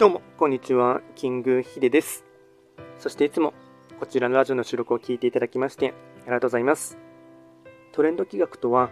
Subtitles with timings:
[0.00, 1.02] どうも、こんにちは。
[1.14, 2.24] キングヒデです。
[2.98, 3.52] そしていつも
[3.98, 5.92] こちらのラジオの収録を聞いていただきまして
[6.22, 6.96] ありがとうございます。
[7.92, 8.88] トレンド企画とは、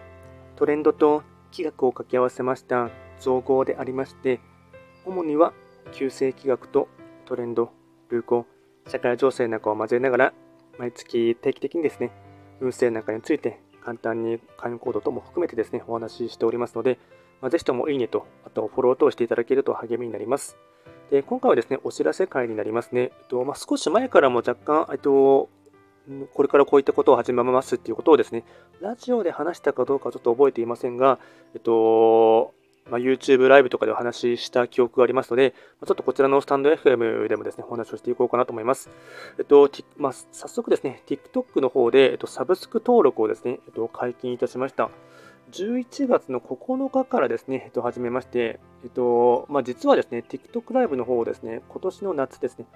[0.54, 2.90] トレンドと企画を掛け合わせました
[3.20, 4.40] 造語でありまして、
[5.06, 5.54] 主には
[5.92, 6.88] 旧世企画と
[7.24, 7.72] トレンド、
[8.12, 8.44] 流行、
[8.86, 10.34] 社会情勢なんかを交えながら、
[10.76, 12.12] 毎月定期的にですね、
[12.60, 16.98] 運勢なんかについて簡単に会員コードとも含めてですね、お話ししておりますので、
[17.40, 20.58] まあ、ぜひともいいねと、あとフォロー等していただけると励みになります。
[21.10, 23.00] で今回はですね、お知らせ会になりますね。
[23.00, 25.48] えっとまあ、少し前からも若干、えっと、
[26.34, 28.44] これからこういったことを始めますっていうことをですね、
[28.80, 31.18] ラジオで話したかどうかちょっと覚えていませんが、
[31.54, 32.54] えっと、
[32.90, 35.52] まあ、YouTube ライブとかでお話しした記憶がありますので、
[35.86, 38.90] ちょっとこちらのスタンド FM でもですね、お話をしていこうかなと思います。
[39.38, 44.90] えっと、まあ、早速ですね、TikTok の方で、えっと、サブスク登録をですね、えっと、解禁いたしました。
[45.52, 52.66] 11月の9日からですね、えっと、始めまして、えっと、まあ、実はですね、TikTok ライブの方をですね、今年の夏ですね、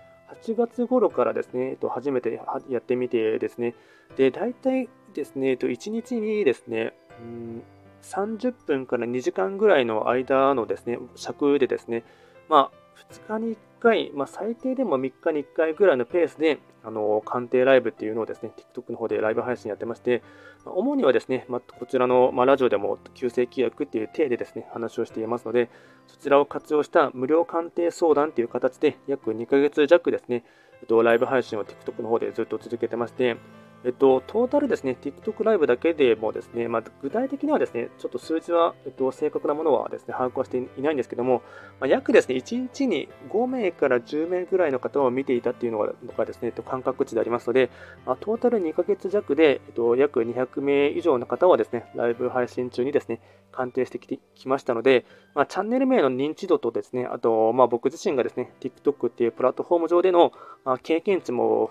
[0.43, 3.75] 8月頃からですね、えっと、初めてやってみてですね、
[4.17, 7.63] で、大体ですね、えっと、1日にですね、うん
[8.03, 12.05] 30分から2時間ぐらいの間のですね、尺でですね、
[12.49, 20.23] まあ、2日に1回、まあ、最低でも3日に1回ぐらいのペースで、あの、鑑定ライブっていうのをですね、TikTok の方でライブ配信やってまして、
[20.65, 25.69] ま、主にはですね、まあ、こちらの、ま、ラジオでも旧正規約っていう体でですね、話をしていますので、
[26.07, 30.45] そちらを活用した無料鑑定相談という形で、約2ヶ月弱ですね、
[30.89, 33.37] ライブ配信を TikTok の方でずっと続けてまして、
[33.85, 41.43] えっと、トータルですね、TikTok ライブだけでもですね、まあ、具体的にはですね、ちょっと数字は、えっと、正確なものはですね、把握はしていないんですけども、
[41.81, 45.79] まあ、約ですね、1日に5名から10名ぐらいの方を見ていたっていうの
[46.17, 47.71] がですね、えっと、感覚値でありますので、
[48.07, 53.21] まあ、トータル2ヶ月弱で、えっと、約200名以上の方はですね、ライブ配信中にですね、
[53.53, 60.33] 鑑定してきてきましたので、まあ、チャンネル名の認知度とですね、あと、まあ、僕自身がですね、TikTok っていうプラットフォーム上での、
[60.65, 61.71] まあ、経験値も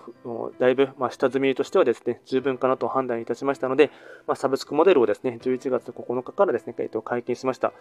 [0.58, 3.90] だいぶ、まあ、下積みとしてはですね、で十分かなと判断いたしましたので、
[4.26, 7.72] まあ、サブスクモデルをですね、11月9日からですね、えっと、解禁しました。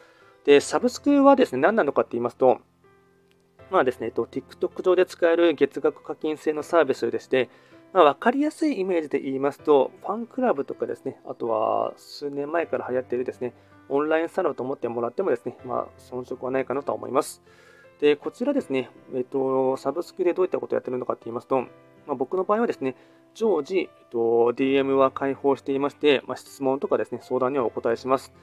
[0.46, 2.59] で、サブスクはですね、何なのかって言いますと、
[3.70, 7.50] まあですね、えっと、TikTok 上で使える月額課金制のサービスでして、
[7.94, 13.53] まあ、分かりやすいイメージで言いますと、ファンクラブとかですね、あとは数年前から流行っているですね、
[13.90, 17.42] オンラインサロンと思ってもらってもですね、まあ、遜色はないかなと思います。
[18.00, 21.66] で、こちらですね、えっと、サブスクでどういったことをやってるのかと言いますと、
[22.11, 22.95] まあ、僕の場合はですね、
[23.33, 24.17] 常時、えっと、
[24.51, 28.33] DM は開放していまして、まあ、質問とかですね、相談にはお答えします。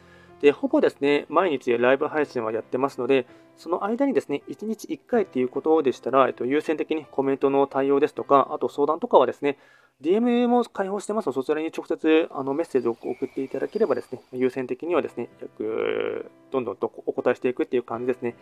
[0.40, 3.26] で、ほぼですね、毎日ライブ配信はやってますので、
[3.58, 9.58] その間にですね、1日1回っていうことでしたら、えっと、優先的にコメントの対応ですとか、あと相談とかはですね、
[10.00, 18.34] DM も開放してますので、そちらに直接あのメッセージを送っていただければですね、優先的にはですね、約、どんどんとお答えしていくっていう感じですね。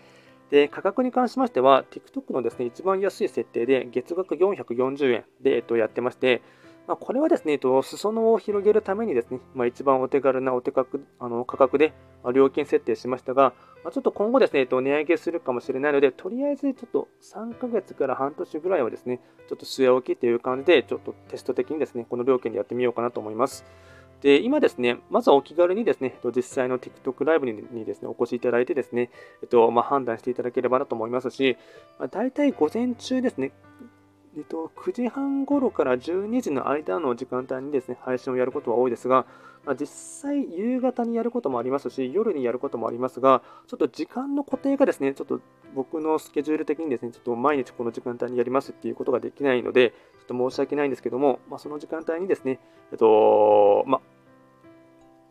[0.51, 6.43] で、価格に関しましては、TikTok のですね、一番安い設定で、月額440円で、えっと、やってまして、
[6.87, 11.93] まあ、これはですね、えっと、裾野を広げるためにですね、まあ、一番お手軽なお手格あの価格で、
[12.33, 23.65] 料金設定しましたが、まあ、ちょっと今後ですね、えっと、値上げするかもしれないので、とりあえずちょっと3ヶ月から半年ぐらいはですね、ちょっと据え置きという感じで、ちょっとテスト的にですね、この料金でやってみようかなと思います。
[24.23, 29.11] で、今ですね、まずはお気軽にですね、実際の TikTok ライブにですね、お越しいただいてですね、
[29.43, 31.57] えっと、まあ、判断していただければなと思いますし、
[31.99, 33.53] まあ、大体午前中ですね、
[34.37, 39.25] えっと、9時半頃から12時の間の時間帯にですね、配信をやることは多いですが、
[39.65, 45.41] まあ、実際夕方にやることもありますし、夜にやることもありますが、ちょっと時間の固定がですね、ちょっと
[45.75, 52.61] 僕のスケジュール的にですね、ちょっと毎日この時間帯にやりますっていうことができないので、ちょっと申し訳ないんですけども、まあ、その時間帯にですね、
[52.93, 54.03] えっと、ま、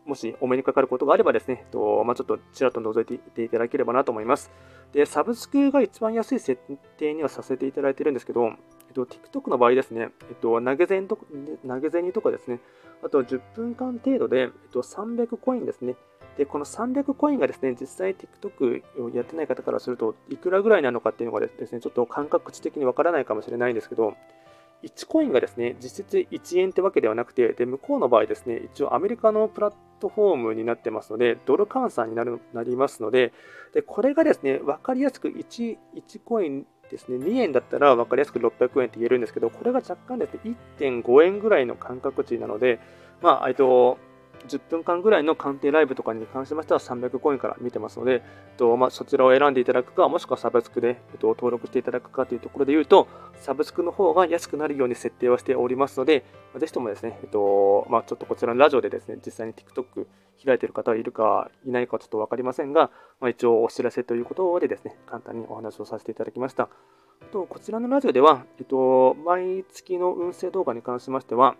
[0.04, 4.50] もしお目にかかることがあればですね、えっとまあ、ちょっとちらっと覗いていていただければなと思います。
[4.92, 6.60] で、サブスクが一番安い設
[6.96, 8.52] 定にはさせていただいてるんですけど、
[8.96, 11.18] と、TikTok の場合ですね、えっと、投げ銭と
[11.66, 12.60] 投げ銭とかですね、
[13.04, 15.96] あと10分間程度で、えっと、300コインですね。
[16.38, 24.16] で、この300コインがですね、実際 TikTok をやってない方からすると、いくらぐらいなのかっていうのがですね、ちょっと感覚値的にわからないかもしれないんですけど、
[24.82, 33.32] 1コインがですね、実質1円ってわけではなくて、で、向こうの場合ですね、一応アメリカのプラットフォームになってますので、ドル換算になるなりますので、
[33.72, 42.78] で、これがですね、わかりやすく 1, 1コインですね、2円だったら分かりやすく600円って言えるんですけど、これが若干ですね、1.5円ぐらいの感覚値なので、
[43.22, 43.98] まあ、えっと、
[44.46, 53.08] 10分間ぐらいの鑑定ライブとかに関しましては300コインから見てますので、えっとまあ、そちらを選んでいただくか、もしくはサブスクで、えっと、登録していただくかというところで言うと、
[53.40, 56.24] サブスクの方が安くなるように設定はしておりますので、
[56.56, 60.06] ぜひともですね、えっとまあ、ちょっとこちらのラジオでですね、実際に TikTok
[60.44, 62.90] 開いている方はいるかいないかちょっと分かりませんが、
[63.20, 66.68] まあ、一応お知らせということでですね、簡単にお話をさせていただきました。
[67.32, 71.56] とこちらのラジオでは、えっと、毎月の運勢動画に関しましては、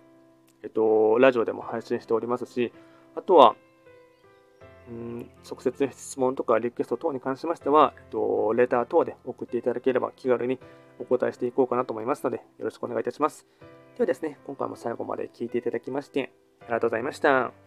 [0.62, 2.72] えっと、ラジオでも配信しておりますし、
[3.14, 3.56] あとは、
[4.88, 10.60] うん、直接質問とかリクエスト等に関しましては、えっと、レター等で送っていただければ気軽に
[10.98, 13.46] お答えしていこうかなと思いますので、よろしくお願いいたします。
[13.96, 17.65] ではですね、今回も最後まで聞いていただきまして、ありがとうございました。